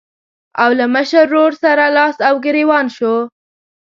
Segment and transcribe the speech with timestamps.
[0.63, 3.15] او له مشر ورور سره لاس او ګرېوان شو.